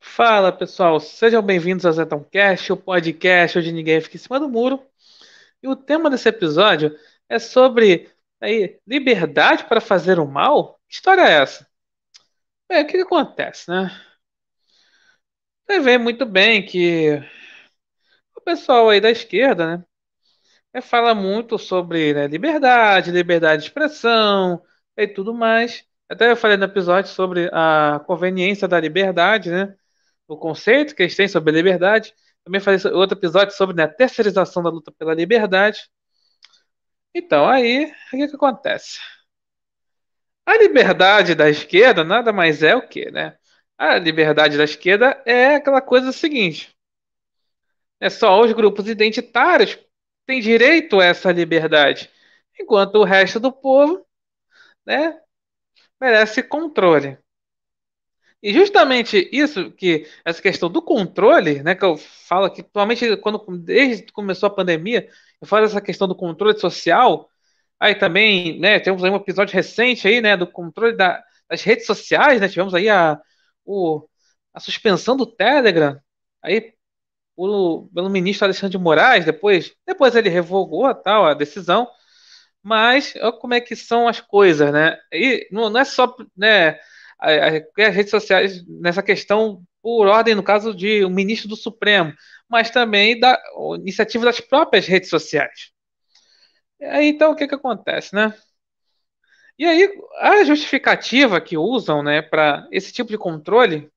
[0.00, 4.82] Fala pessoal, sejam bem-vindos ao Zetãocast, o podcast onde ninguém fica em cima do muro.
[5.62, 6.96] E o tema desse episódio
[7.28, 8.10] é sobre
[8.40, 10.80] aí, liberdade para fazer o mal?
[10.88, 11.66] Que história é essa?
[12.68, 13.90] Bem, o que, que acontece, né?
[15.66, 17.22] Você vê muito bem que
[18.36, 19.84] o pessoal aí da esquerda, né,
[20.72, 24.62] é, fala muito sobre né, liberdade, liberdade de expressão
[24.96, 25.84] e tudo mais.
[26.08, 29.76] Até eu falei no episódio sobre a conveniência da liberdade, né?
[30.34, 32.14] O conceito que eles têm sobre a liberdade.
[32.44, 35.90] Também falei outro episódio sobre né, a terceirização da luta pela liberdade.
[37.14, 39.00] Então, aí, o que, que acontece?
[40.46, 43.36] A liberdade da esquerda nada mais é o que, né?
[43.76, 46.76] A liberdade da esquerda é aquela coisa seguinte:
[48.00, 49.78] é só os grupos identitários
[50.26, 52.10] têm direito a essa liberdade,
[52.58, 54.06] enquanto o resto do povo,
[54.86, 55.20] né,
[56.00, 57.18] merece controle.
[58.42, 63.44] E justamente isso que essa questão do controle, né, que eu falo que atualmente quando
[63.58, 65.08] desde que começou a pandemia,
[65.40, 67.28] eu falo dessa questão do controle social.
[67.78, 71.86] Aí também, né, temos aí um episódio recente aí, né, do controle da, das redes
[71.86, 72.48] sociais, né?
[72.48, 73.20] Tivemos aí a,
[73.64, 74.06] o,
[74.54, 76.00] a suspensão do Telegram,
[76.42, 76.74] aí
[77.36, 81.88] pelo, pelo ministro Alexandre de Moraes, depois, depois ele revogou a tal a decisão.
[82.62, 84.98] Mas olha como é que são as coisas, né?
[85.12, 86.78] E não, não é só, né,
[87.20, 92.12] as redes sociais nessa questão por ordem, no caso de um ministro do Supremo,
[92.48, 93.40] mas também da
[93.78, 95.70] iniciativa das próprias redes sociais.
[96.82, 98.34] Aí, então, o que, que acontece, né?
[99.58, 103.90] E aí, a justificativa que usam né, para esse tipo de controle,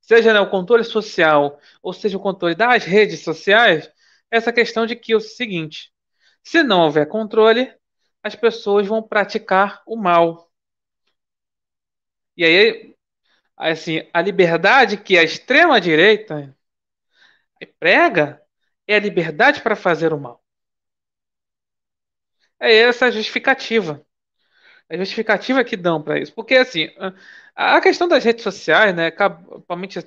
[0.00, 3.86] seja né, o controle social, ou seja o controle das redes sociais,
[4.30, 5.92] é essa questão de que é o seguinte:
[6.42, 7.72] se não houver controle,
[8.22, 10.47] as pessoas vão praticar o mal.
[12.38, 12.94] E aí,
[13.56, 16.56] assim, a liberdade que a extrema-direita
[17.78, 18.42] prega
[18.86, 20.42] é a liberdade para fazer o mal.
[22.60, 24.04] É essa a justificativa.
[24.90, 26.34] A justificativa que dão para isso.
[26.34, 26.88] Porque, assim,
[27.54, 30.00] a questão das redes sociais, né, principalmente,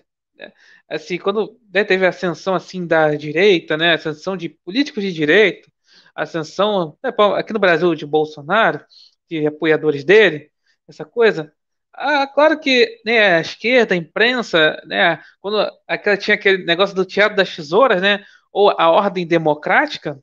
[0.90, 5.70] assim, quando né, teve a ascensão, assim, da direita, né, ascensão de políticos de direita,
[6.16, 8.86] ascensão, né, aqui no Brasil, de Bolsonaro,
[9.30, 10.52] de apoiadores dele,
[10.88, 11.54] essa coisa,
[11.94, 17.06] ah, claro que né, a esquerda, a imprensa, né, quando aquela, tinha aquele negócio do
[17.06, 20.20] teatro das tesouras, né, ou a ordem democrática,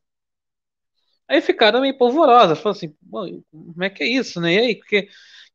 [1.29, 4.55] aí ficaram meio polvorosas, falaram assim, como é que é isso, né?
[4.55, 5.03] E aí, o que,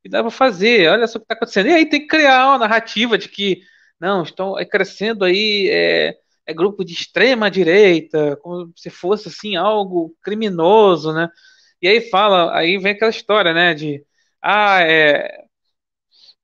[0.02, 0.88] que dá para fazer?
[0.90, 1.68] Olha só o que está acontecendo.
[1.68, 3.60] E aí tem que criar uma narrativa de que,
[3.98, 10.14] não, estão crescendo aí é, é grupo de extrema direita, como se fosse assim algo
[10.22, 11.28] criminoso, né?
[11.82, 14.04] E aí fala, aí vem aquela história, né, de
[14.42, 15.43] ah, é,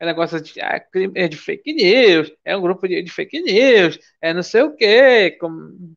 [0.01, 0.83] é negócio de, ah,
[1.15, 4.75] é de fake news, é um grupo de, de fake news, é não sei o
[4.75, 5.33] quê.
[5.39, 5.95] Com...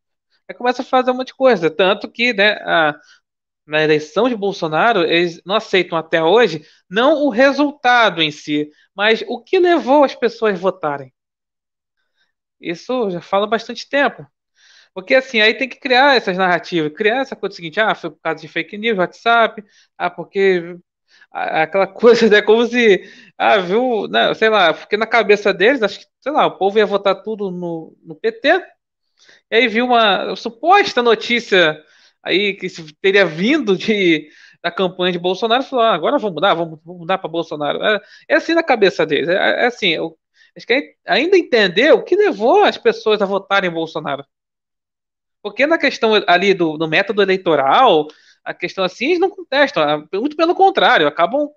[0.48, 1.72] Aí começa a fazer um monte de coisa.
[1.72, 2.96] Tanto que, né, a,
[3.66, 9.24] na eleição de Bolsonaro, eles não aceitam até hoje não o resultado em si, mas
[9.28, 11.14] o que levou as pessoas a votarem.
[12.60, 14.26] Isso já fala bastante tempo.
[14.94, 18.20] Porque assim, aí tem que criar essas narrativas, criar essa coisa seguinte, ah, foi por
[18.22, 19.64] causa de fake news, WhatsApp,
[19.98, 20.78] ah, porque
[21.34, 22.42] aquela coisa, né?
[22.42, 23.04] Como se,
[23.38, 26.78] ah, viu, né, sei lá, porque na cabeça deles, acho que, sei lá, o povo
[26.78, 28.62] ia votar tudo no, no PT,
[29.52, 31.82] e aí viu uma suposta notícia
[32.22, 32.68] aí que
[33.02, 34.30] teria vindo de,
[34.62, 37.84] da campanha de Bolsonaro, falou, ah, agora vamos mudar, vamos, vamos mudar para Bolsonaro.
[37.84, 40.18] É, é, assim na cabeça deles, é, é assim, eu,
[40.56, 44.26] acho que ainda entender o que levou as pessoas a votarem em Bolsonaro.
[45.42, 48.08] Porque na questão ali do, do método eleitoral,
[48.44, 51.50] a questão assim, eles não contestam, muito pelo contrário, acabam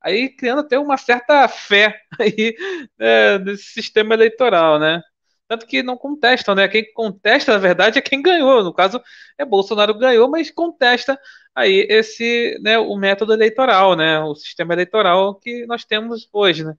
[0.00, 2.54] aí criando até uma certa fé aí
[2.98, 5.02] é, nesse sistema eleitoral, né?
[5.48, 6.68] Tanto que não contestam, né?
[6.68, 8.62] Quem contesta, na verdade, é quem ganhou.
[8.62, 9.02] No caso,
[9.36, 11.18] é Bolsonaro ganhou, mas contesta
[11.54, 14.20] aí esse, né, o método eleitoral, né?
[14.20, 16.74] O sistema eleitoral que nós temos hoje, né?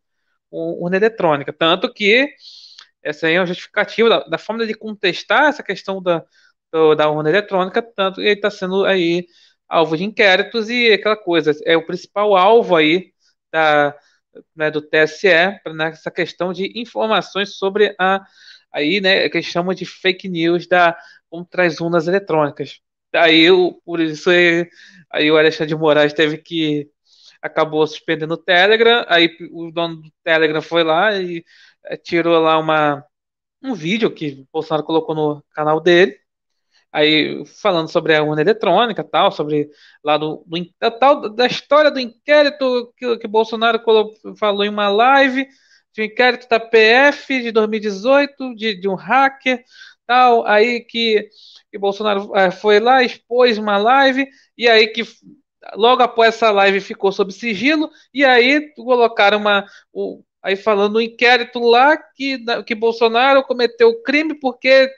[0.49, 1.51] Urna eletrônica.
[1.51, 2.29] Tanto que
[3.03, 6.23] essa aí é uma justificativa da, da forma de contestar essa questão da,
[6.97, 9.25] da urna eletrônica, tanto ele está sendo aí
[9.67, 13.11] alvo de inquéritos e aquela coisa, é o principal alvo aí
[13.51, 13.95] da,
[14.55, 15.29] né, do TSE
[15.75, 18.21] nessa questão de informações sobre a
[18.71, 20.97] aí, né, que eles chamam de fake news da
[21.29, 22.79] contra as urnas eletrônicas.
[23.13, 23.47] Aí,
[23.85, 24.29] por isso,
[25.09, 26.89] aí o Alexandre de Moraes teve que
[27.41, 31.43] acabou suspendendo o Telegram, aí o dono do Telegram foi lá e
[31.85, 33.05] eh, tirou lá uma
[33.63, 36.17] um vídeo que o Bolsonaro colocou no canal dele,
[36.91, 39.69] aí falando sobre a urna eletrônica, tal, sobre
[40.03, 43.81] lá do, do da, tal da história do inquérito que, que Bolsonaro
[44.37, 45.47] falou em uma live,
[45.93, 49.63] de um inquérito da PF de 2018, de, de um hacker,
[50.05, 51.29] tal, aí que,
[51.71, 54.27] que Bolsonaro é, foi lá, expôs uma live,
[54.57, 55.03] e aí que
[55.75, 59.65] logo após essa live ficou sob sigilo, e aí colocaram uma.
[59.93, 64.89] O, aí falando no inquérito lá que, que Bolsonaro cometeu crime porque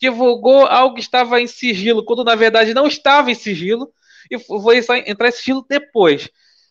[0.00, 3.92] divulgou algo que estava em sigilo, quando na verdade não estava em sigilo,
[4.30, 6.28] e foi entrar em sigilo depois.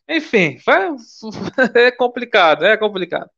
[0.08, 0.58] Enfim,
[1.76, 3.30] é complicado, é complicado.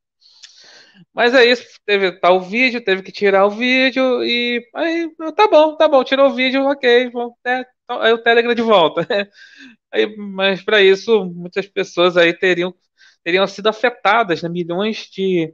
[1.13, 5.47] Mas é isso, teve tá o vídeo, teve que tirar o vídeo e aí tá
[5.47, 9.05] bom, tá bom, tirou o vídeo, ok, bom, é, então, aí o Telegram de volta.
[9.93, 12.73] Aí, mas para isso, muitas pessoas aí teriam,
[13.25, 14.47] teriam sido afetadas, né?
[14.47, 15.53] milhões de,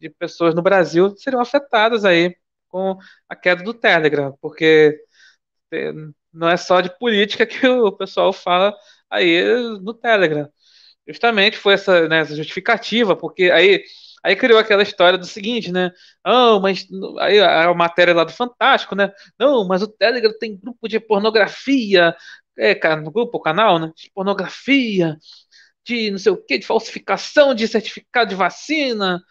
[0.00, 2.34] de pessoas no Brasil seriam afetadas aí
[2.70, 4.98] com a queda do Telegram, porque
[5.72, 5.92] é,
[6.32, 8.74] não é só de política que o pessoal fala
[9.10, 9.42] aí
[9.82, 10.48] no Telegram.
[11.08, 13.84] Justamente foi essa, né, essa justificativa, porque aí
[14.22, 15.90] Aí criou aquela história do seguinte, né?
[16.24, 16.86] Não, mas
[17.20, 19.12] aí a matéria lá do Fantástico, né?
[19.38, 22.14] Não, mas o Telegram tem grupo de pornografia,
[22.58, 23.90] é, grupo, canal, né?
[23.96, 25.16] De pornografia,
[25.84, 29.22] de não sei o que, de falsificação de certificado de vacina,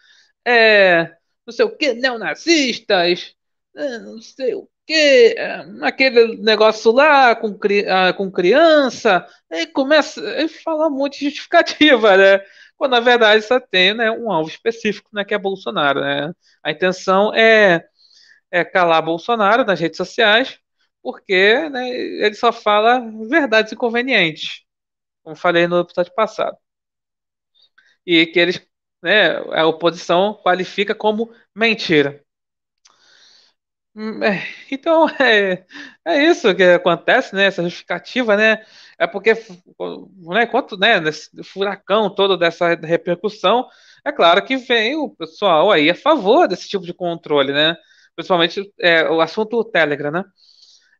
[0.46, 1.14] é,
[1.46, 3.34] não sei o que, neonazistas,
[3.76, 7.58] é, não sei o que, é, aquele negócio lá com,
[7.88, 12.40] ah, com criança, aí começa a falar um monte de justificativa, né?
[12.80, 16.00] quando na verdade só tem né, um alvo específico, né, que é Bolsonaro.
[16.00, 16.32] Né?
[16.62, 17.86] A intenção é,
[18.50, 20.58] é calar Bolsonaro nas redes sociais,
[21.02, 24.64] porque né, ele só fala verdades inconvenientes,
[25.22, 26.56] como falei no episódio passado.
[28.06, 28.66] E que eles,
[29.02, 32.22] né, a oposição qualifica como mentira.
[33.94, 35.64] Hum, é, então é,
[36.04, 37.44] é isso que acontece, né?
[37.46, 38.64] Essa justificativa, né?
[38.98, 39.34] É porque,
[40.28, 43.66] né, quanto, né, nesse furacão todo dessa repercussão,
[44.04, 47.76] é claro que vem o pessoal aí a favor desse tipo de controle, né?
[48.14, 50.24] Principalmente é, o assunto Telegram, né?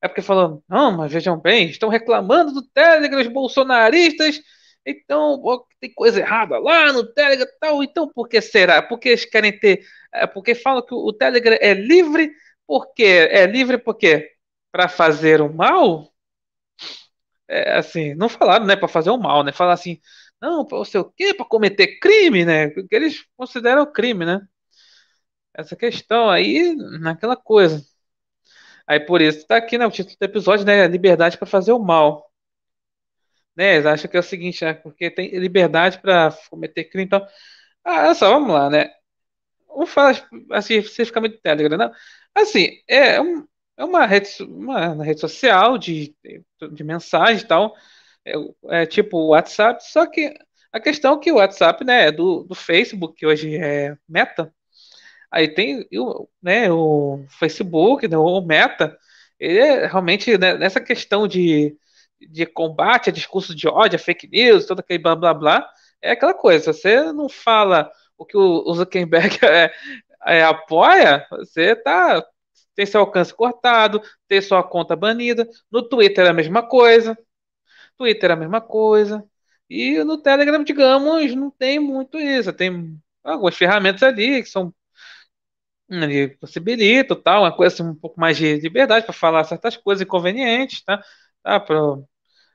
[0.03, 4.41] É porque falou, não, mas vejam bem, estão reclamando do Telegram, os bolsonaristas,
[4.85, 5.41] então
[5.81, 8.83] tem coisa errada lá no Telegram tal, então por que será?
[8.83, 12.31] Porque eles querem ter, é porque falam que o Telegram é livre,
[12.67, 14.31] porque é livre porque
[14.73, 16.11] para fazer o mal?
[17.49, 19.53] é, assim, não falaram, né, para fazer o mal, né?
[19.53, 20.01] Falar assim,
[20.41, 22.71] não, para sei o quê, para cometer crime, né?
[22.71, 24.41] Que eles consideram crime, né?
[25.55, 27.85] Essa questão aí, naquela coisa.
[28.87, 31.79] Aí por isso tá aqui, né, o título do episódio, né, liberdade para fazer o
[31.79, 32.30] mal.
[33.61, 37.27] Né, eles acham que é o seguinte, né, porque tem liberdade para cometer crime, então,
[37.85, 38.91] ah, só, vamos lá, né?
[39.69, 41.93] Vamos falar assim, especificamente do Telegram, não?
[42.35, 43.47] Assim, é um,
[43.77, 46.17] é uma rede, uma rede social de,
[46.73, 47.75] de mensagem e tal.
[48.25, 48.33] É,
[48.83, 50.35] é tipo o WhatsApp, só que
[50.73, 54.55] a questão é que o WhatsApp, né, é do, do Facebook, que hoje é Meta.
[55.31, 58.97] Aí tem o, né, o Facebook, né, o Meta,
[59.39, 61.77] ele é realmente né, nessa questão de,
[62.21, 65.71] de combate a discurso de ódio, a fake news, todo aquele blá blá blá,
[66.03, 69.73] é aquela coisa, você não fala o que o, Zuckerberg é,
[70.27, 72.25] é, apoia, você tá
[72.75, 75.47] tem seu alcance cortado, tem sua conta banida.
[75.71, 77.19] No Twitter é a mesma coisa.
[77.99, 79.25] Twitter é a mesma coisa.
[79.69, 82.53] E no Telegram, digamos, não tem muito isso.
[82.53, 84.75] Tem algumas ferramentas ali que são
[85.91, 90.03] ali possibilitam tal, uma coisa assim, um pouco mais de liberdade para falar certas coisas
[90.03, 91.03] inconvenientes, tá?
[91.43, 92.09] tá pro,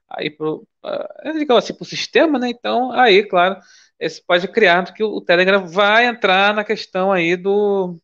[0.10, 2.50] aí pro, uh, digamos assim, para o sistema, né?
[2.50, 3.60] Então, aí, claro,
[4.00, 8.00] esse pode criar que o Telegram vai entrar na questão aí do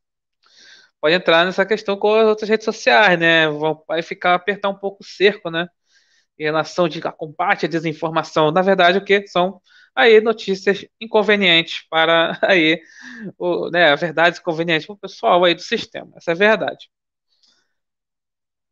[1.00, 3.48] pode entrar nessa questão com as outras redes sociais, né?
[3.88, 5.68] Vai ficar apertar um pouco o cerco, né?
[6.40, 8.52] Em relação de combate à desinformação.
[8.52, 9.62] Na verdade, o que são
[9.96, 12.82] aí notícias inconvenientes para aí
[13.38, 16.12] o, né, verdades inconvenientes para o pessoal aí do sistema.
[16.18, 16.90] Essa é a verdade.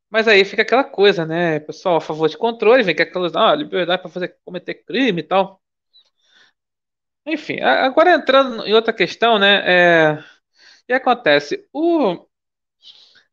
[0.09, 1.59] Mas aí fica aquela coisa, né?
[1.59, 5.23] Pessoal a favor de controle, vem que aquelas, ah, liberdade para fazer cometer crime e
[5.23, 5.61] tal.
[7.25, 9.61] Enfim, agora entrando em outra questão, né?
[10.17, 10.23] É,
[10.87, 11.67] que acontece?
[11.71, 12.25] O...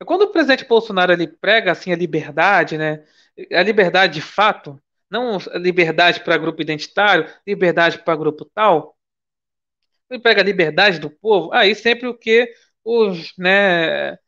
[0.04, 3.02] Quando o presidente Bolsonaro ele prega assim a liberdade, né?
[3.52, 4.80] A liberdade de fato,
[5.10, 8.96] não liberdade para grupo identitário, liberdade para grupo tal.
[10.10, 12.52] Ele prega a liberdade do povo, aí sempre o que
[12.84, 14.18] os, né,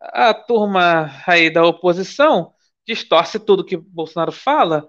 [0.00, 2.52] a turma aí da oposição
[2.86, 4.88] distorce tudo que Bolsonaro fala,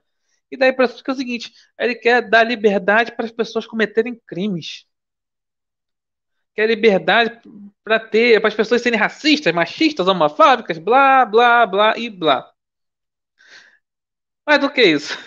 [0.52, 4.20] e daí para que é o seguinte, ele quer dar liberdade para as pessoas cometerem
[4.28, 4.86] crimes
[6.54, 7.42] quer liberdade
[7.84, 12.52] para ter, para as pessoas serem racistas, machistas, homofóbicas, blá, blá, blá e blá.
[14.46, 15.18] Mais do que isso.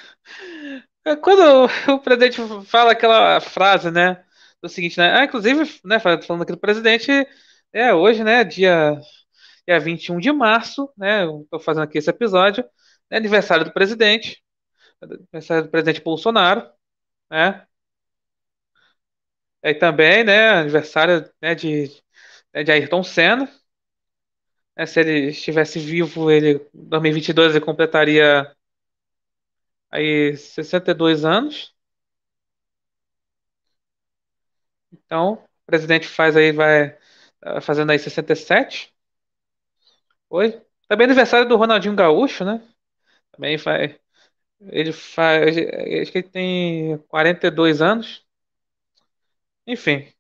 [1.23, 4.25] Quando o presidente fala aquela frase, né?
[4.63, 5.13] do seguinte, né?
[5.21, 7.11] Ah, inclusive, né, falando aqui do presidente,
[7.73, 8.99] é hoje, né, dia,
[9.67, 11.27] dia 21 de março, né?
[11.51, 12.65] Tô fazendo aqui esse episódio,
[13.11, 14.43] é aniversário do presidente,
[15.03, 16.69] aniversário do presidente Bolsonaro,
[17.31, 17.67] né?
[19.63, 21.91] Aí também, né, aniversário, né, de,
[22.55, 23.51] né, de Ayrton Senna.
[24.77, 28.55] né, se ele estivesse vivo, ele, em 2022, ele completaria
[29.91, 31.75] aí 62 anos.
[34.93, 36.97] Então, o presidente faz aí, vai
[37.41, 38.94] tá fazendo aí 67.
[40.35, 40.61] Oi?
[40.89, 42.61] Também aniversário do Ronaldinho Gaúcho, né?
[43.33, 43.97] Também faz.
[44.61, 45.57] Ele faz.
[45.57, 48.27] Acho que ele tem 42 anos.
[49.67, 50.13] Enfim.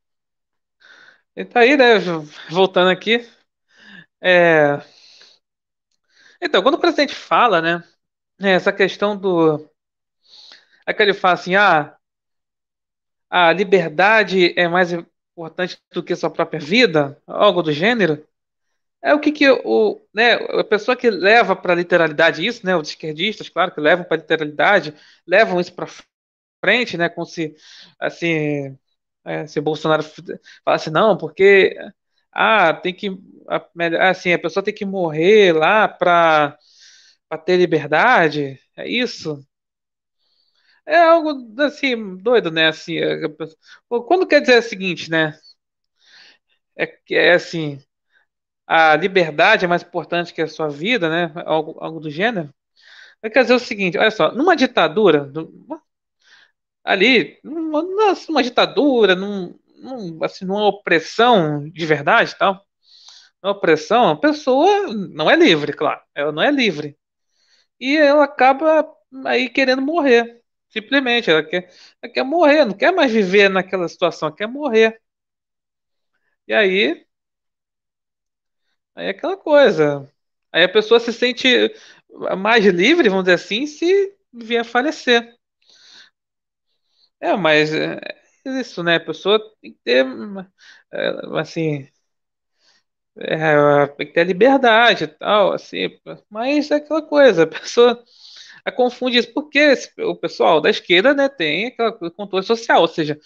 [1.34, 1.98] Ele tá aí, né?
[2.50, 3.28] Voltando aqui.
[4.20, 4.80] É...
[6.40, 7.82] Então, quando o presidente fala, né?
[8.38, 9.68] Essa questão do.
[10.86, 11.98] É que ele fala assim: ah,
[13.28, 18.24] a liberdade é mais importante do que sua própria vida, algo do gênero.
[19.04, 22.74] É o que que o, né, a pessoa que leva para a literalidade isso, né,
[22.76, 24.94] os esquerdistas, claro, que levam para a literalidade,
[25.26, 25.86] levam isso para
[26.64, 27.54] frente, né, como se
[28.00, 28.78] assim,
[29.24, 30.04] é, se Bolsonaro
[30.64, 31.76] falasse não, porque
[32.32, 33.10] ah, tem que
[34.00, 36.58] assim, a pessoa tem que morrer lá para
[37.46, 39.44] ter liberdade, é isso?
[40.86, 42.68] É algo assim, doido, né?
[42.68, 43.16] Assim, é,
[43.88, 45.38] quando quer dizer o seguinte, né?
[46.76, 47.80] É é assim,
[48.66, 51.32] a liberdade é mais importante que a sua vida, né?
[51.44, 52.52] Algo, algo do gênero.
[53.22, 55.30] Quer dizer o seguinte, olha só, numa ditadura,
[56.84, 57.82] ali, numa,
[58.28, 62.64] numa ditadura, num, num, assim, numa opressão de verdade, tal,
[63.42, 66.98] numa opressão, a pessoa não é livre, claro, ela não é livre.
[67.80, 68.86] E ela acaba
[69.26, 70.42] aí querendo morrer.
[70.70, 71.70] Simplesmente, ela quer,
[72.02, 75.00] ela quer morrer, não quer mais viver naquela situação, quer morrer.
[76.46, 77.06] E aí,
[78.94, 80.10] aí é aquela coisa.
[80.52, 81.48] Aí a pessoa se sente
[82.38, 85.34] mais livre, vamos dizer assim, se vier a falecer.
[87.20, 87.98] É, mas é
[88.46, 88.96] isso, né?
[88.96, 90.04] A pessoa tem que ter,
[90.92, 91.88] é, assim,
[93.18, 95.88] é, tem que ter liberdade e tal, assim.
[96.30, 98.02] Mas é aquela coisa, a pessoa
[98.64, 103.18] a confunde isso, porque o pessoal da esquerda, né, tem aquela controle social, ou seja,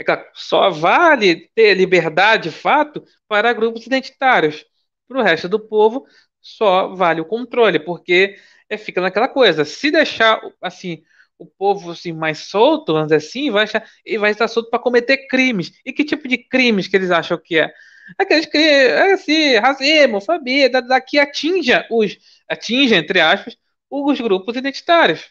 [0.00, 4.64] é claro, só vale ter liberdade de fato para grupos identitários.
[5.06, 6.06] Para o resto do povo,
[6.40, 8.34] só vale o controle, porque
[8.68, 9.62] é, fica naquela coisa.
[9.62, 11.02] Se deixar assim
[11.38, 13.86] o povo assim, mais solto, vamos dizer assim, vai achar,
[14.18, 15.70] vai estar solto para cometer crimes.
[15.84, 17.70] E que tipo de crimes que eles acham que é?
[18.18, 22.16] Aqueles que, é assim, racismo, homofobia, da, da, que atinja os,
[22.48, 23.54] atinja, entre aspas,
[23.90, 25.28] os grupos identitários.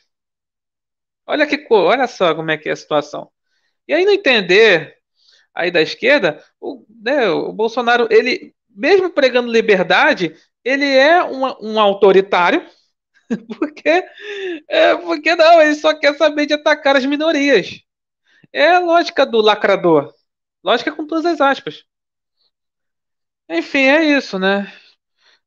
[1.26, 3.32] Olha que, olha só como é que é a situação.
[3.90, 5.00] E aí não entender
[5.56, 11.80] aí da esquerda, o, né, o Bolsonaro, ele, mesmo pregando liberdade, ele é um, um
[11.80, 12.64] autoritário,
[13.58, 14.06] porque,
[14.70, 17.82] é, porque não, ele só quer saber de atacar as minorias.
[18.54, 20.14] É a lógica do lacrador.
[20.64, 21.84] Lógica com todas as aspas.
[23.50, 24.72] Enfim, é isso, né?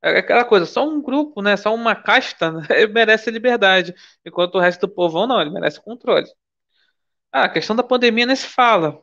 [0.03, 1.57] É aquela coisa, só um grupo, né?
[1.57, 3.95] Só uma casta né, merece liberdade,
[4.27, 6.27] enquanto o resto do povão não, ele merece controle.
[7.33, 9.03] Ah, a questão da pandemia nem se fala.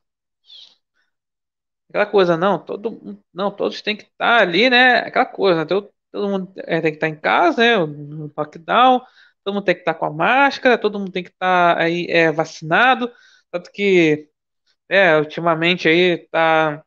[1.90, 5.00] Aquela coisa, não, todo, não, todos têm que estar ali, né?
[5.00, 7.78] Aquela coisa, todo, todo mundo é, tem que estar em casa, né?
[7.86, 9.02] No lockdown,
[9.44, 12.32] todo mundo tem que estar com a máscara, todo mundo tem que estar aí é,
[12.32, 13.12] vacinado,
[13.52, 14.30] tanto que
[14.90, 16.84] é, ultimamente aí tá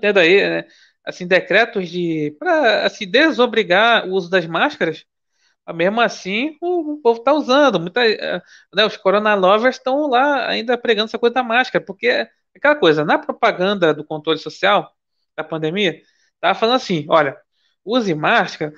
[0.00, 0.64] tendo aí, né,
[1.04, 5.04] assim, decretos de para assim desobrigar o uso das máscaras
[5.72, 7.80] mesmo assim, o, o povo está usando.
[7.80, 8.42] Muita, eh,
[8.74, 12.76] né, os Corona Lovers estão lá ainda pregando essa coisa da máscara, porque é aquela
[12.76, 14.92] coisa, na propaganda do controle social
[15.36, 16.00] da pandemia,
[16.34, 17.36] estava falando assim: olha,
[17.84, 18.72] use máscara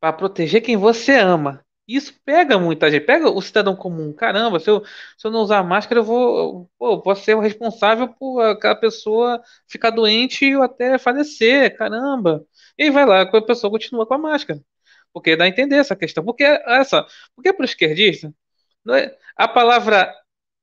[0.00, 1.64] para proteger quem você ama.
[1.86, 4.12] Isso pega muita gente, pega o cidadão comum.
[4.12, 4.82] Caramba, se eu,
[5.18, 9.42] se eu não usar máscara, eu vou, pô, posso ser o responsável por aquela pessoa
[9.68, 11.76] ficar doente ou até falecer.
[11.76, 12.44] Caramba.
[12.78, 14.60] E vai lá, a pessoa continua com a máscara.
[15.14, 16.24] Porque dá a entender essa questão.
[16.24, 17.06] Porque, olha só,
[17.36, 18.34] porque para o esquerdista,
[18.90, 20.14] é, a palavra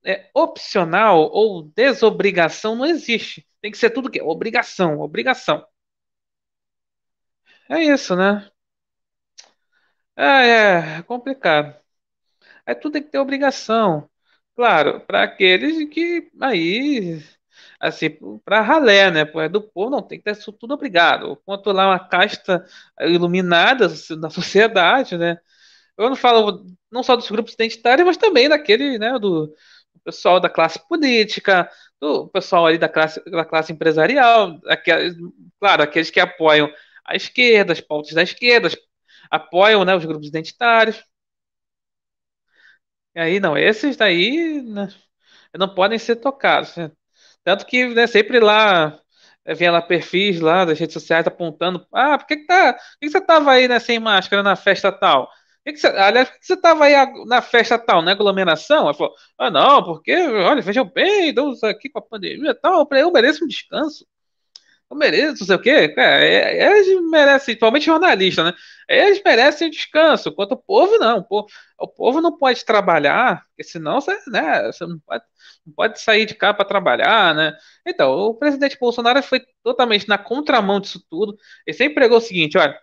[0.06, 3.48] é, opcional ou desobrigação não existe.
[3.62, 5.66] Tem que ser tudo que é obrigação, obrigação.
[7.70, 8.52] É isso, né?
[10.16, 11.76] É, é complicado.
[12.66, 14.10] Aí tudo tem que ter obrigação.
[14.56, 17.24] Claro, para aqueles que aí,
[17.82, 18.12] assim,
[18.46, 19.22] para ralé, né?
[19.36, 21.36] É do povo, não, tem que isso tudo obrigado.
[21.46, 22.66] Quanto lá uma casta
[23.00, 23.88] iluminada
[24.20, 25.40] da sociedade, né?
[25.98, 29.54] Eu não falo não só dos grupos identitários, mas também daquele, né, do
[30.04, 31.70] pessoal da classe política,
[32.00, 35.16] do pessoal ali da classe, da classe empresarial, aqueles,
[35.60, 36.72] claro, aqueles que apoiam
[37.06, 38.70] a esquerda, as pautas da esquerda,
[39.30, 41.04] apoiam né, os grupos identitários.
[43.16, 44.88] E aí, não, esses daí né,
[45.58, 46.76] não podem ser tocados.
[46.78, 46.92] Né?
[47.44, 49.00] Tanto que né, sempre lá
[49.46, 52.80] eh, vinha lá perfis lá das redes sociais apontando, ah, por que, que, tá, por
[53.00, 55.30] que, que você tava aí né, sem máscara na festa tal?
[55.66, 56.96] Que que você, aliás, por que você estava aí
[57.28, 58.84] na festa tal, na aglomeração?
[58.86, 62.88] Ela falou, ah, não, porque, olha, vejam bem, estamos aqui com a pandemia e tal,
[62.92, 64.06] eu mereço um descanso
[64.92, 65.94] eu mereço, não sei o quê.
[65.98, 68.54] É, eles merecem, principalmente jornalista, né?
[68.90, 71.26] Eles merecem descanso, enquanto o povo não.
[71.80, 75.24] O povo, não pode trabalhar, porque senão você, né, você não, pode,
[75.66, 77.58] não pode sair de cá para trabalhar, né?
[77.88, 81.38] Então, o presidente Bolsonaro foi totalmente na contramão disso tudo.
[81.66, 82.78] Ele sempre pregou o seguinte: olha,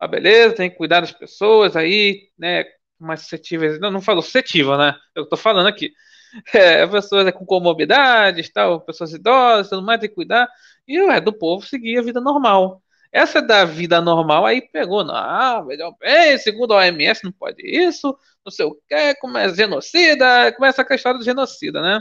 [0.00, 2.64] a beleza, tem que cuidar das pessoas aí, né?
[2.98, 3.78] Mais suscetíveis.
[3.80, 4.96] Não, não falou suscetível, né?
[5.14, 5.92] Eu tô falando aqui.
[6.54, 10.48] É, pessoas com comorbidades, tal, pessoas idosas, tudo mais, tem que cuidar
[10.86, 12.82] e o resto do povo seguia a vida normal.
[13.12, 18.16] Essa da vida normal aí pegou, não, melhor bem, segundo a OMS não pode isso,
[18.44, 22.00] não sei o que, como é genocida, começa a história do genocida, né?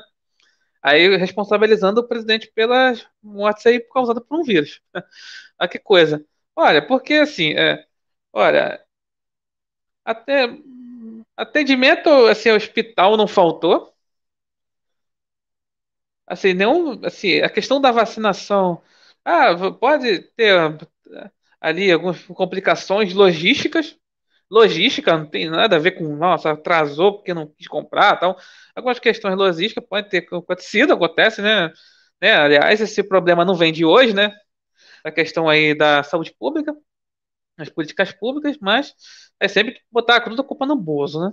[0.81, 4.81] Aí responsabilizando o presidente pelas mortes aí causadas por um vírus.
[5.59, 6.25] ah, que coisa.
[6.55, 7.85] Olha, porque assim, é,
[8.33, 8.83] olha,
[10.05, 10.47] até
[11.35, 13.90] atendimento assim, hospital não faltou,
[16.27, 18.81] assim, nenhum, assim, a questão da vacinação,
[19.25, 20.55] ah, pode ter
[21.59, 23.97] ali algumas complicações logísticas,
[24.49, 28.37] logística não tem nada a ver com, nossa, atrasou porque não quis comprar, tal.
[28.75, 31.71] Algumas questões logísticas podem ter acontecido, acontece, né?
[32.21, 32.33] né?
[32.35, 34.33] Aliás, esse problema não vem de hoje, né?
[35.05, 36.75] A questão aí da saúde pública,
[37.57, 38.93] as políticas públicas, mas
[39.39, 41.31] é sempre botar a culpa no Bozo, né?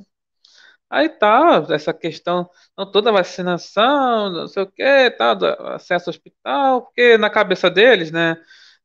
[0.91, 5.37] Aí tá, essa questão, não, toda vacinação, não sei o que, tal,
[5.75, 8.37] acesso ao hospital, porque na cabeça deles, né?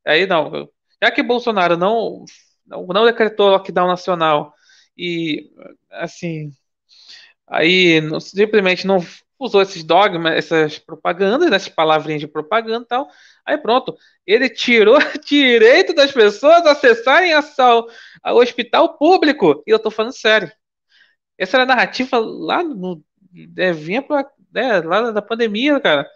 [0.06, 0.70] Aí não,
[1.02, 2.26] já que Bolsonaro não,
[2.66, 4.54] não, não decretou lockdown nacional
[4.98, 5.50] e,
[5.92, 6.52] assim,
[7.48, 9.00] aí não, simplesmente não
[9.40, 13.10] usou esses dogmas, essas propagandas, né, essas palavrinhas de propaganda e tal,
[13.46, 17.44] aí pronto, ele tirou direito das pessoas acessarem a,
[18.24, 20.52] ao hospital público, e eu tô falando sério.
[21.38, 23.04] Essa era a narrativa lá no.
[23.58, 26.08] É, vinha pra, é, lá da pandemia, cara.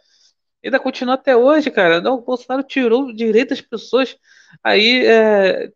[0.63, 2.01] Ainda continua até hoje, cara.
[2.01, 4.17] Não, o Bolsonaro tirou o direito das pessoas
[4.63, 5.71] aí é,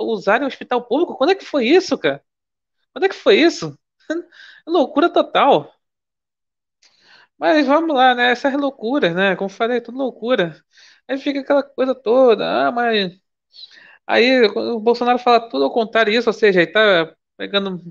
[0.00, 1.16] usarem o hospital público.
[1.16, 2.22] Quando é que foi isso, cara?
[2.92, 3.78] Quando é que foi isso?
[4.66, 5.72] loucura total.
[7.38, 8.30] Mas vamos lá, né?
[8.32, 9.34] Essas loucuras, né?
[9.36, 10.62] Como falei, é tudo loucura.
[11.08, 12.68] Aí fica aquela coisa toda.
[12.68, 13.12] Ah, mas.
[14.06, 17.82] Aí o Bolsonaro fala tudo ao contrário disso, ou seja, ele tá pegando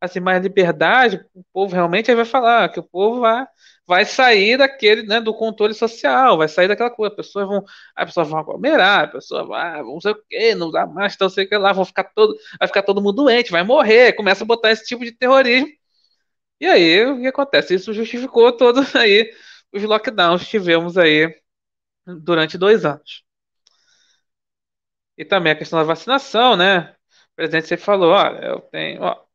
[0.00, 3.46] assim, mais liberdade, o povo realmente aí vai falar que o povo vai,
[3.86, 7.64] vai sair daquele, né, do controle social, vai sair daquela coisa, as pessoas vão,
[7.96, 11.28] as pessoas vão aglomerar, a pessoa vai, não sei o que, não dá mais, então
[11.28, 14.46] sei que lá, vão ficar todo, vai ficar todo mundo doente, vai morrer, começa a
[14.46, 15.68] botar esse tipo de terrorismo.
[16.60, 17.74] E aí, o que acontece?
[17.74, 19.30] Isso justificou todos aí
[19.72, 21.34] os lockdowns que tivemos aí
[22.06, 23.24] durante dois anos.
[25.16, 26.94] E também a questão da vacinação, né?
[27.32, 29.27] O presidente sempre falou, olha, eu tenho, ó,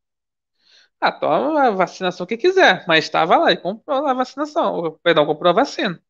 [1.07, 4.99] ah, toma a vacinação que quiser, mas estava lá e comprou lá a vacinação.
[5.03, 6.01] Perdão, comprou a vacina.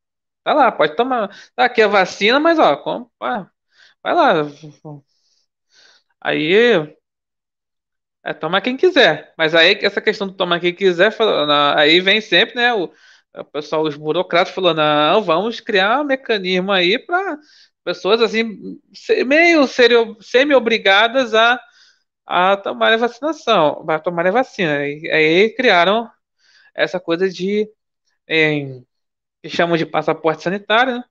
[0.44, 1.30] Tá lá, pode tomar.
[1.56, 3.52] Tá aqui a vacina, mas ó, compra,
[4.04, 4.34] vai lá.
[6.22, 6.96] Aí,
[8.24, 9.34] é, toma quem quiser.
[9.38, 11.16] Mas aí, essa questão do tomar quem quiser,
[11.76, 12.92] aí vem sempre, né, o,
[13.36, 17.38] o pessoal, os burocratas falando, não, vamos criar um mecanismo aí para
[17.84, 18.80] pessoas assim,
[19.26, 19.68] meio
[20.22, 21.60] semi-obrigadas a
[22.26, 24.88] a tomar a vacinação, a tomar a vacina.
[24.88, 26.10] E aí criaram
[26.76, 27.70] essa coisa de
[28.28, 28.86] em,
[29.44, 31.04] que chamam de passaporte sanitário, né?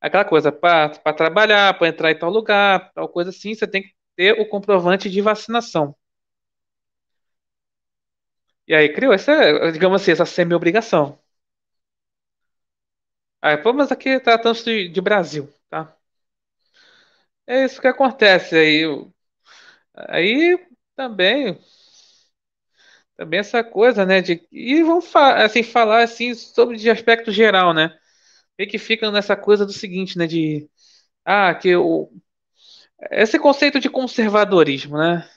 [0.00, 3.90] Aquela coisa, para trabalhar, para entrar em tal lugar, tal coisa assim, você tem que
[4.16, 5.96] ter o comprovante de vacinação.
[8.66, 11.18] E aí criou essa, digamos assim, essa semi-obrigação.
[13.42, 15.94] Aí, mas aqui tratando-se de, de Brasil, tá?
[17.46, 18.84] É isso que acontece aí.
[20.08, 20.58] Aí
[20.96, 21.58] também,
[23.16, 27.74] também essa coisa, né, de e vamos fa assim falar assim sobre de aspecto geral,
[27.74, 27.94] né?
[28.58, 30.68] E que fica nessa coisa do seguinte, né, de
[31.24, 32.10] ah, que o
[33.10, 35.28] esse conceito de conservadorismo, né?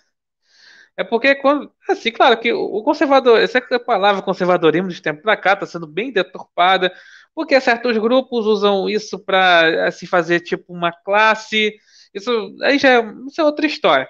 [0.96, 5.54] É porque quando, assim, claro que o conservador, essa palavra conservadorismo de tempo para cá
[5.54, 6.94] está sendo bem deturpada,
[7.34, 11.74] porque certos grupos usam isso para assim fazer tipo uma classe.
[12.14, 14.08] Isso aí já é, isso é outra história.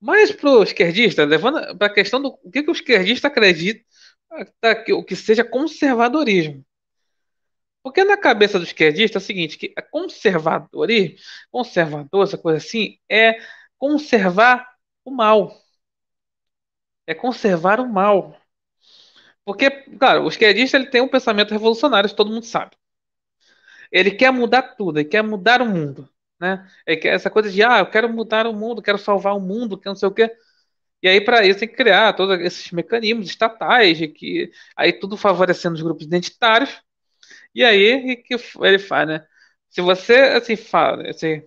[0.00, 3.84] Mas para o esquerdista, levando para a questão do o que, que o esquerdista acredita,
[4.60, 6.64] tá, que, o que seja conservadorismo.
[7.82, 11.16] Porque na cabeça do esquerdista é o seguinte, que conservadorismo,
[11.50, 13.38] conservador, essa coisa assim, é
[13.78, 14.66] conservar
[15.04, 15.54] o mal.
[17.06, 18.36] É conservar o mal.
[19.44, 22.76] Porque, claro, o esquerdista ele tem um pensamento revolucionário, isso todo mundo sabe.
[23.90, 26.08] Ele quer mudar tudo, ele quer mudar o mundo.
[26.40, 26.66] Né?
[26.86, 29.78] Ele quer essa coisa de, ah, eu quero mudar o mundo, quero salvar o mundo,
[29.78, 30.30] que não sei o quê.
[31.02, 35.16] E aí, para isso, tem que criar todos esses mecanismos estatais, de que aí tudo
[35.16, 36.70] favorecendo os grupos identitários.
[37.54, 39.26] E aí, que ele faz, né?
[39.70, 41.42] Se você, assim, fala, assim,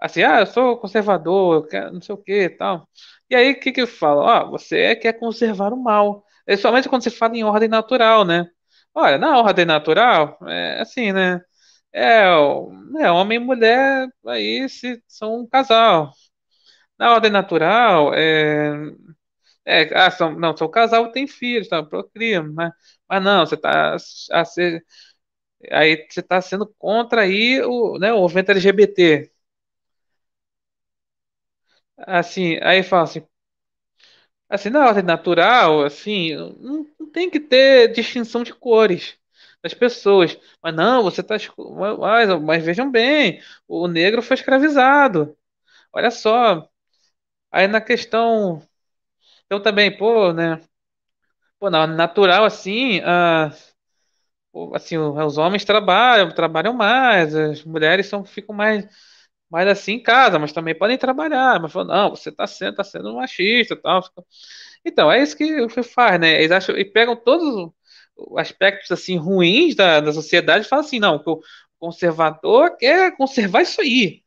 [0.00, 2.88] assim, ah, eu sou conservador, eu quero não sei o que e tal.
[3.28, 4.20] E aí, o que que eu falo?
[4.22, 6.24] Ó, você quer conservar o mal.
[6.46, 8.48] É somente quando você fala em ordem natural, né?
[8.94, 11.40] Olha, na ordem natural, é assim, né?
[11.92, 12.22] É,
[13.00, 16.12] é homem e mulher aí se, são um casal.
[16.98, 18.72] Na ordem natural, é,
[19.66, 22.72] é, ah, são, não, são casal tem filhos, tá, procria, mas,
[23.08, 23.96] mas não, você está
[25.70, 29.30] aí você está sendo contra aí o, né, o movimento LGBT.
[32.06, 33.22] Assim, aí fala assim,
[34.48, 39.16] assim, na ordem natural, assim, não, não tem que ter distinção de cores
[39.62, 40.38] das pessoas.
[40.62, 41.36] Mas não, você está.
[41.98, 45.36] Mas, mas vejam bem, o negro foi escravizado.
[45.92, 46.68] Olha só.
[47.52, 48.62] Aí na questão.
[49.46, 50.60] Então também, pô, né?
[51.58, 53.50] Pô, na natural assim, ah,
[54.74, 58.86] assim, os homens trabalham, trabalham mais, as mulheres são, ficam mais
[59.50, 61.60] mas assim em casa, mas também podem trabalhar.
[61.60, 64.02] Mas falou, não, você está sendo, tá sendo machista, tal.
[64.84, 66.38] Então, é isso que o faz, né?
[66.40, 67.72] Eles acham e pegam todos os
[68.36, 71.40] aspectos assim ruins da, da sociedade falam assim, não, o
[71.78, 74.22] conservador quer conservar isso aí.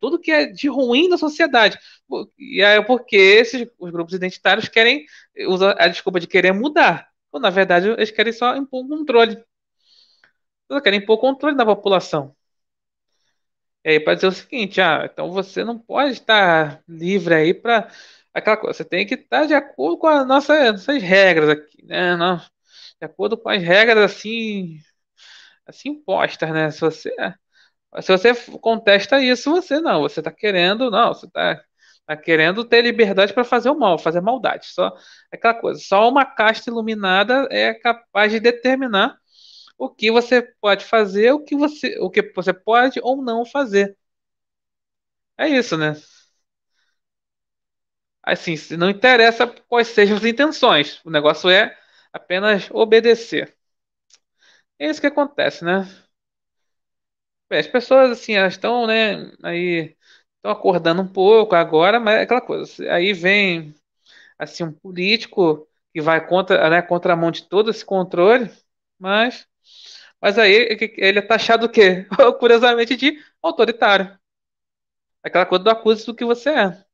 [0.00, 1.78] Tudo que é de ruim na sociedade.
[2.38, 5.04] E é porque esses os grupos identitários querem
[5.48, 7.08] usar a desculpa de querer mudar.
[7.30, 9.42] Quando, na verdade, eles querem só impor controle.
[10.70, 12.34] Eles querem impor controle na população.
[13.84, 17.88] E aí, para dizer o seguinte, ah, então você não pode estar livre aí para
[18.34, 22.16] aquela coisa, você tem que estar de acordo com as nossas, nossas regras aqui, né?
[22.16, 22.40] Não,
[23.00, 24.78] de acordo com as regras assim,
[25.66, 26.70] assim impostas, né?
[26.70, 27.10] Se você,
[28.02, 31.62] se você contesta isso, você não, você está querendo, não, você está
[32.06, 34.66] tá querendo ter liberdade para fazer o mal, fazer maldade.
[34.66, 34.92] Só
[35.32, 39.18] aquela coisa, só uma casta iluminada é capaz de determinar
[39.78, 43.96] o que você pode fazer, o que você, o que você pode ou não fazer.
[45.38, 45.94] É isso, né?
[48.22, 51.76] Assim, não interessa quais sejam as intenções, o negócio é
[52.16, 53.56] apenas obedecer.
[54.78, 55.86] É isso que acontece, né?
[57.50, 59.96] As pessoas, assim, elas estão, né, aí,
[60.36, 62.92] estão acordando um pouco agora, mas é aquela coisa.
[62.92, 63.72] Aí vem,
[64.38, 68.50] assim, um político que vai contra, né, contra a mão de todo esse controle,
[68.98, 69.46] mas
[70.20, 70.52] mas aí
[70.98, 72.06] ele é taxado o quê?
[72.40, 74.18] Curiosamente de autoritário.
[75.22, 76.84] Aquela coisa do acuse do que você é.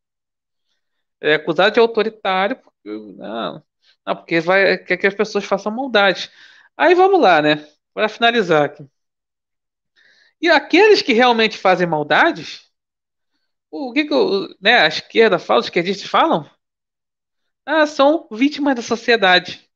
[1.21, 3.63] É acusado de autoritário porque, não,
[4.07, 6.31] não, porque vai, quer que as pessoas façam maldade.
[6.77, 7.67] Aí vamos lá, né?
[7.95, 8.87] Para finalizar aqui.
[10.41, 12.71] E aqueles que realmente fazem maldades,
[13.71, 14.15] o que, que
[14.61, 16.49] né, a esquerda fala, os esquerdistas falam?
[17.67, 19.69] Ah, são vítimas da sociedade.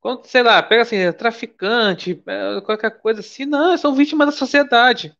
[0.00, 5.16] Quando, sei lá, pega assim, traficante, é, qualquer coisa assim, não, são vítimas da sociedade.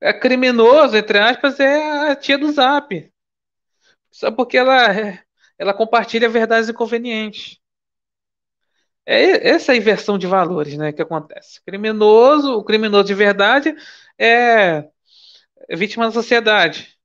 [0.00, 3.12] É criminoso, entre aspas, é a tia do Zap.
[4.10, 5.18] Só porque ela,
[5.62, 7.60] ela compartilha verdades inconvenientes.
[9.06, 11.62] É essa é a inversão de valores, né, que acontece.
[11.64, 13.74] Criminoso, o criminoso de verdade
[14.18, 14.88] é,
[15.68, 16.98] é vítima da sociedade.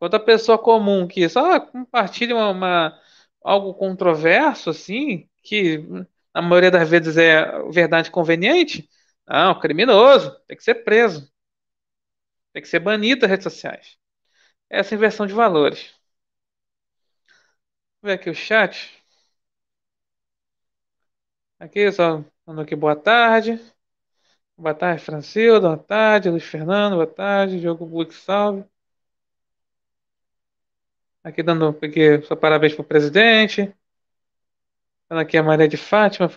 [0.00, 3.00] Outra pessoa comum que só compartilha uma, uma
[3.42, 5.78] algo controverso, assim, que
[6.34, 8.88] na maioria das vezes é verdade conveniente,
[9.26, 11.30] não, criminoso, tem que ser preso.
[12.52, 13.96] Tem que ser banido das redes sociais.
[14.70, 15.97] Essa inversão de valores.
[18.02, 18.90] Vou ver aqui o chat.
[21.60, 23.60] Aqui, só mandou aqui boa tarde.
[24.56, 25.62] Boa tarde, Francildo.
[25.68, 26.94] Boa tarde, Luiz Fernando.
[26.96, 28.64] Boa tarde, Diogo Buick, salve.
[31.22, 33.72] Aqui dando aqui, só parabéns para o presidente.
[35.08, 36.28] Falando aqui a Maria de Fátima.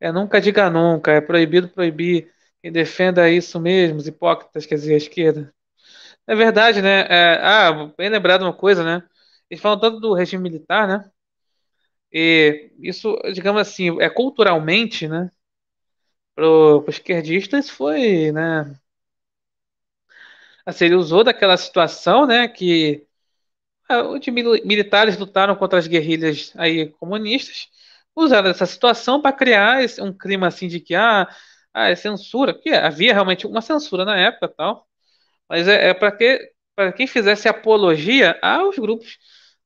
[0.00, 2.32] É, nunca diga nunca, é proibido proibir.
[2.62, 5.54] Quem defenda isso mesmo, os hipócritas, quer dizer, a esquerda.
[6.26, 7.02] É verdade, né?
[7.08, 9.08] É, ah, bem lembrado uma coisa, né?
[9.54, 11.08] Eles falam tanto do regime militar, né?
[12.12, 15.30] E isso, digamos assim, é culturalmente, né?
[16.34, 18.76] Para os esquerdistas foi, né?
[20.66, 22.48] Assim, ele usou daquela situação, né?
[22.48, 23.06] Que
[23.88, 24.20] ah, os
[24.64, 27.68] militares lutaram contra as guerrilhas aí comunistas,
[28.16, 31.28] usaram essa situação para criar um clima assim de que ah,
[31.74, 34.88] ah, é censura, que havia realmente uma censura na época, tal,
[35.48, 39.18] mas é, é para que para quem fizesse apologia aos grupos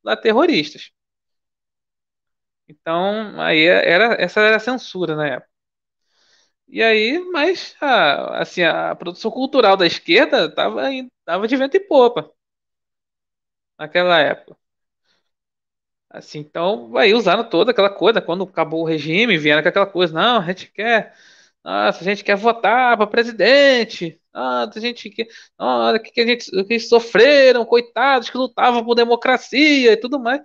[0.05, 0.91] lá terroristas.
[2.69, 5.49] Então, aí era essa era a censura na época.
[6.69, 10.83] E aí, mas a, assim, a produção cultural da esquerda estava
[11.25, 12.31] tava de vento e popa
[13.79, 14.57] naquela época.
[16.11, 20.15] Assim, então, aí usaram toda aquela coisa, quando acabou o regime, vieram com aquela coisa,
[20.15, 21.15] não, a gente quer,
[21.63, 26.27] nossa, a gente quer votar para presidente, nossa, a gente quer, olha, que, que a
[26.27, 30.41] gente, que sofreram, coitados que lutavam por democracia e tudo mais.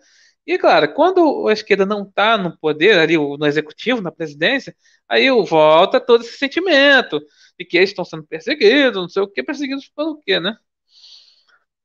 [0.46, 4.76] E, claro, quando a esquerda não está no poder, ali no executivo, na presidência,
[5.08, 7.20] aí volta todo esse sentimento
[7.58, 10.58] de que eles estão sendo perseguidos, não sei o que, perseguidos pelo quê, né?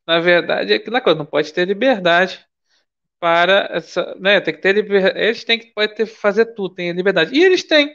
[0.07, 2.45] Na verdade, é que na coisa, não pode ter liberdade
[3.21, 4.41] para essa, né?
[4.41, 4.77] Tem que ter
[5.17, 7.35] eles têm que pode ter fazer tudo, tem liberdade.
[7.37, 7.95] E eles têm.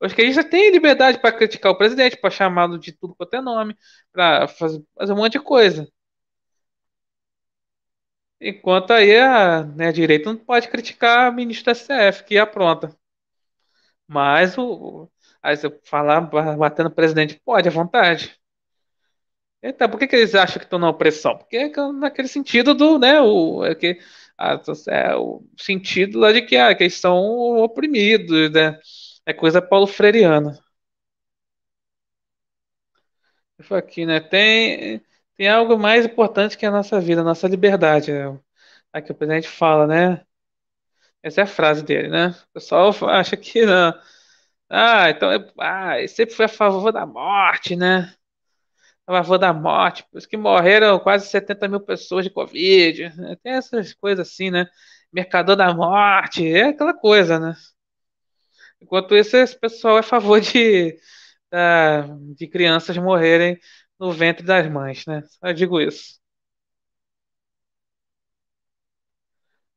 [0.00, 3.34] Acho que eles já têm liberdade para criticar o presidente, para chamá-lo de tudo quanto
[3.34, 3.76] é nome,
[4.12, 5.88] para fazer, fazer um monte de coisa.
[8.40, 12.40] Enquanto aí a, né, a direita não pode criticar o ministro da STF, que é
[12.40, 12.96] apronta.
[14.06, 15.08] Mas o,
[15.42, 18.38] aí você falar batendo no presidente, pode, à vontade.
[19.62, 21.36] Então, por que, que eles acham que estão na opressão?
[21.36, 23.98] Porque é naquele sentido do, né, o, é que,
[24.38, 27.16] a, é, o sentido lá de que, ah, que eles são
[27.58, 28.78] oprimidos, né?
[29.28, 30.58] É coisa paulo freireana.
[33.70, 34.20] Aqui, né?
[34.20, 35.02] Tem,
[35.36, 38.10] tem algo mais importante que a nossa vida, a nossa liberdade.
[38.12, 38.38] Né?
[38.92, 40.24] Aqui o presidente fala, né?
[41.22, 42.28] Essa é a frase dele, né?
[42.50, 43.92] O pessoal acha que não.
[44.70, 48.14] Ah, então ah, sempre foi a favor da morte, né?
[49.06, 53.10] A favor da morte, por isso que morreram quase 70 mil pessoas de Covid.
[53.16, 53.36] Né?
[53.42, 54.66] Tem essas coisas assim, né?
[55.12, 57.54] Mercador da morte, é aquela coisa, né?
[58.80, 60.96] Enquanto isso, esse pessoal é a favor de,
[62.36, 63.58] de crianças morrerem
[63.98, 65.22] no ventre das mães, né?
[65.40, 66.18] Só digo isso.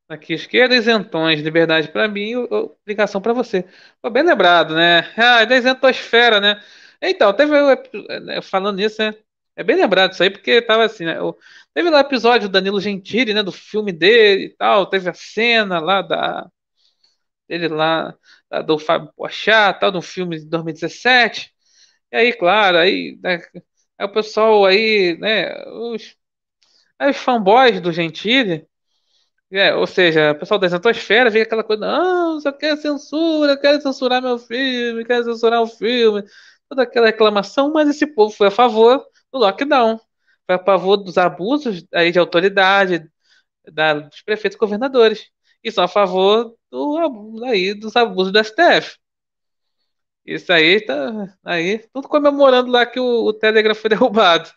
[0.10, 3.66] Aqui, esquerda, isentões, liberdade para mim, obrigação para você.
[4.02, 5.10] Pô, bem lembrado, né?
[5.18, 6.62] Ah, da isentosfera, né?
[7.02, 7.54] Então, teve
[8.20, 9.14] né, falando nisso, né?
[9.56, 11.16] É bem lembrado isso aí, porque tava assim, né?
[11.74, 13.42] Teve lá o episódio do Danilo Gentili, né?
[13.42, 14.86] Do filme dele e tal.
[14.86, 16.50] Teve a cena lá da.
[17.52, 18.16] Dele lá,
[18.66, 21.54] do Fábio Pochá, tal, do filme de 2017.
[22.12, 23.42] E aí, claro, aí, né,
[23.98, 25.54] aí o pessoal aí, né?
[25.68, 26.16] Os,
[27.00, 28.68] aí os fanboys do Gentili
[29.52, 33.82] é, ou seja, o pessoal da exatosfera vê aquela coisa, não, só quer censura, quer
[33.82, 36.24] censurar meu filme, quer censurar o filme,
[36.70, 40.00] toda aquela reclamação, mas esse povo foi a favor do lockdown,
[40.46, 43.10] foi a favor dos abusos aí de autoridade,
[43.74, 45.30] da, dos prefeitos e governadores,
[45.64, 48.98] e são a favor do, aí, dos abusos do STF.
[50.26, 54.52] Isso aí tá aí, tudo comemorando lá que o, o Telegram foi derrubado.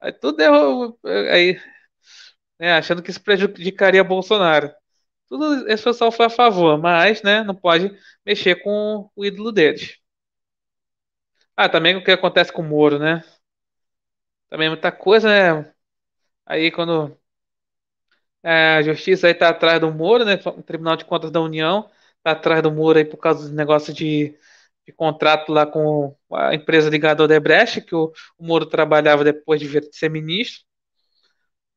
[0.00, 0.98] Aí tudo derrubado,
[1.32, 1.60] aí
[2.58, 4.72] né, achando que isso prejudicaria Bolsonaro.
[5.28, 9.98] Tudo esse pessoal foi a favor, mas né, não pode mexer com o ídolo deles.
[11.56, 13.22] Ah, também o que acontece com o Moro, né?
[14.48, 15.72] Também muita coisa, né?
[16.46, 17.17] Aí quando é,
[18.42, 20.34] a justiça aí tá atrás do Moro, né?
[20.46, 21.88] O Tribunal de Contas da União
[22.22, 24.36] tá atrás do Moro aí por causa do negócio de,
[24.86, 29.60] de contrato lá com a empresa ligada ao Odebrecht, que o, o Moro trabalhava depois
[29.60, 30.64] de ser ministro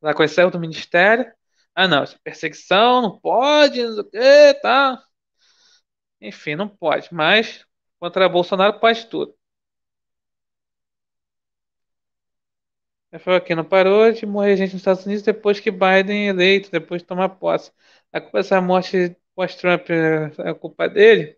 [0.01, 1.31] lá com esse do ministério.
[1.75, 5.01] Ah, não, é perseguição, não pode, não sei o que, tá.
[6.21, 7.65] Enfim, não pode, mas
[7.99, 9.35] contra Bolsonaro pode tudo.
[13.11, 16.29] Ele falou aqui, não parou de morrer gente nos Estados Unidos depois que Biden é
[16.29, 17.71] eleito, depois de tomar posse.
[18.11, 21.37] A culpa dessa morte pós-Trump é a culpa dele?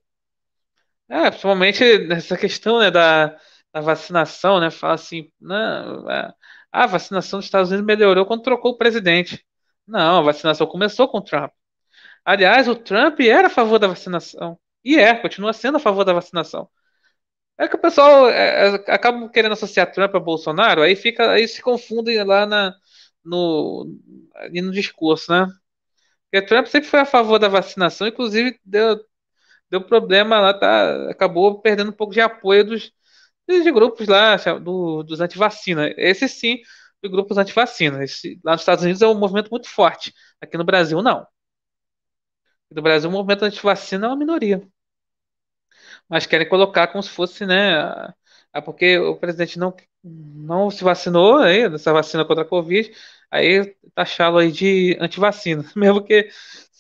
[1.10, 3.38] É, principalmente nessa questão né, da,
[3.74, 4.72] da vacinação, né?
[4.72, 6.34] Fala assim, não, é,
[6.72, 9.46] a vacinação dos Estados Unidos melhorou quando trocou o presidente.
[9.88, 11.52] Não, a vacinação começou com o Trump.
[12.26, 14.60] Aliás, o Trump era a favor da vacinação.
[14.84, 16.70] E é, continua sendo a favor da vacinação.
[17.58, 21.48] É que o pessoal é, é, acaba querendo associar Trump a Bolsonaro, aí fica, aí
[21.48, 22.76] se confundem lá na,
[23.24, 23.86] no,
[24.52, 25.48] no discurso, né?
[26.32, 29.00] Porque Trump sempre foi a favor da vacinação, inclusive deu,
[29.70, 32.92] deu problema lá, tá, acabou perdendo um pouco de apoio dos,
[33.74, 35.94] grupos lá do, dos antivacina.
[35.98, 36.60] Esse sim,
[37.04, 38.00] de grupos antivacina.
[38.44, 40.14] Lá nos Estados Unidos é um movimento muito forte.
[40.42, 41.26] Aqui no Brasil, não.
[42.70, 44.62] No Brasil, o movimento antivacina é uma minoria.
[46.14, 48.14] Mas querem colocar como se fosse, né?
[48.54, 52.92] É porque o presidente não, não se vacinou aí, dessa vacina contra a Covid.
[53.32, 56.30] aí taxá-lo aí de antivacina, mesmo que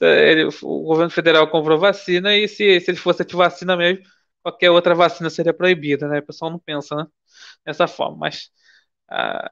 [0.02, 4.04] ele, o governo federal comprou vacina e se, se ele fosse antivacina mesmo,
[4.44, 6.20] qualquer outra vacina seria proibida, né?
[6.20, 7.06] O pessoal não pensa, né?
[7.66, 8.52] Dessa forma, mas
[9.10, 9.52] ah,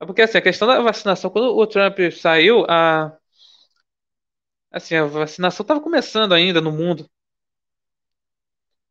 [0.00, 3.16] é porque assim, a questão da vacinação, quando o Trump saiu, a
[4.70, 7.08] assim, a vacinação estava começando ainda no mundo,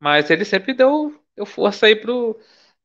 [0.04, 2.38] mas ele sempre deu, deu força aí pro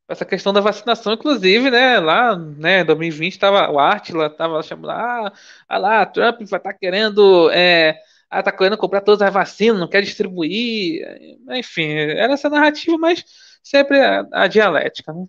[0.08, 4.90] essa questão da vacinação, inclusive, né, lá, né, em 2020 tava, o Átila tava chamando,
[4.90, 5.32] ah,
[5.68, 7.98] ah lá, Trump vai estar tá querendo, é,
[8.30, 11.02] ah, tá querendo comprar todas as vacinas, não quer distribuir,
[11.50, 13.24] enfim, era essa narrativa, mas
[13.62, 15.26] sempre a, a dialética, né?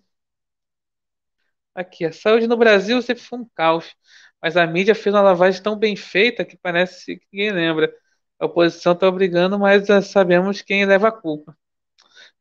[1.74, 3.94] Aqui, a saúde no Brasil sempre foi um caos,
[4.42, 7.92] mas a mídia fez uma lavagem tão bem feita que parece que ninguém lembra.
[8.38, 11.56] A oposição está obrigando, mas eh, sabemos quem leva a culpa.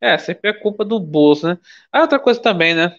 [0.02, 1.58] É, sempre é culpa do bolso, né?
[1.92, 2.96] Ah, outra coisa também, né?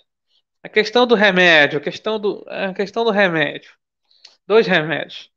[0.63, 3.73] A questão do remédio, a questão do, a questão do remédio.
[4.47, 5.31] Dois remédios.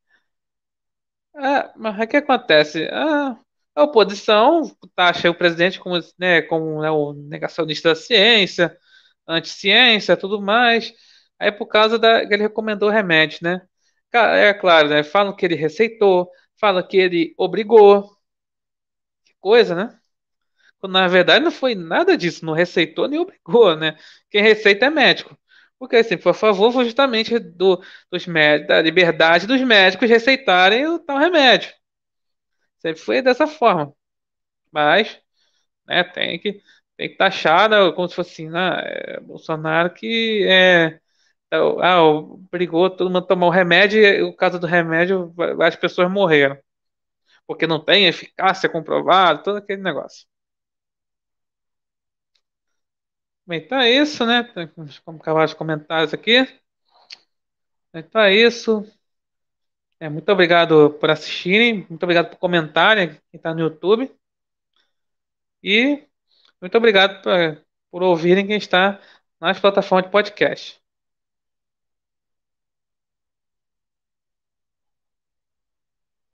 [1.35, 2.87] Ah, mas o que acontece?
[2.91, 3.37] Ah,
[3.75, 4.61] a oposição
[4.95, 8.77] taxa o presidente como, né, como né, o negacionista da ciência,
[9.27, 10.93] anti-ciência, tudo mais.
[11.39, 13.61] Aí por causa da que ele recomendou remédio, né?
[14.13, 15.03] É claro, né?
[15.03, 18.15] Falam que ele receitou, falam que ele obrigou.
[19.25, 19.99] Que coisa, né?
[20.89, 23.97] Na verdade não foi nada disso, não receitou nem obrigou, né?
[24.29, 25.37] Quem receita é médico.
[25.79, 30.99] Porque assim, por favor, foi justamente do, dos médicos, da liberdade dos médicos receitarem o
[30.99, 31.71] tal remédio.
[32.79, 33.93] Sempre foi dessa forma.
[34.71, 35.19] Mas,
[35.87, 36.61] né, tem que,
[36.97, 40.99] tem que taxar, né, como se fosse assim, né, é, Bolsonaro que é,
[41.51, 45.75] é ah, obrigou todo mundo a tomar o remédio e o caso do remédio, várias
[45.77, 46.57] pessoas morreram.
[47.47, 50.27] Porque não tem eficácia comprovada, todo aquele negócio.
[53.45, 54.43] Bem, então é isso, né?
[54.75, 56.47] Vamos acabar os comentários aqui.
[57.93, 58.83] Então é isso.
[59.99, 64.11] É, muito obrigado por assistirem, muito obrigado por comentarem, quem está no YouTube.
[65.63, 66.07] E
[66.61, 68.99] muito obrigado por, por ouvirem quem está
[69.39, 70.82] nas plataformas de podcast.